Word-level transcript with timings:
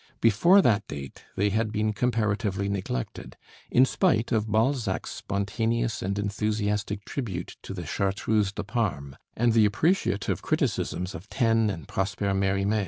Before 0.19 0.63
that 0.63 0.87
date 0.87 1.25
they 1.35 1.51
had 1.51 1.71
been 1.71 1.93
comparatively 1.93 2.67
neglected, 2.67 3.37
in 3.69 3.85
spite 3.85 4.31
of 4.31 4.47
Balzac's 4.51 5.11
spontaneous 5.11 6.01
and 6.01 6.17
enthusiastic 6.17 7.05
tribute 7.05 7.55
to 7.61 7.71
the 7.71 7.85
'Chartreuse 7.85 8.51
de 8.51 8.63
Parme,' 8.63 9.17
and 9.37 9.53
the 9.53 9.65
appreciative 9.65 10.41
criticisms 10.41 11.13
of 11.13 11.29
Taine 11.29 11.69
and 11.69 11.87
Prosper 11.87 12.31
Mérimée. 12.33 12.79